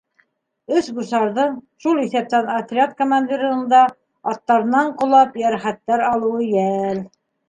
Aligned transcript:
Өс 0.77 0.85
гусарҙың, 0.99 1.51
шул 1.83 1.99
иҫәптән 2.03 2.49
отряд 2.53 2.95
командирының 3.01 3.61
да 3.73 3.81
аттарынан 4.31 4.89
ҡолап, 5.03 5.37
йәрәхәттәр 5.43 6.05
алыуы 6.09 6.43
йәл. 6.47 7.03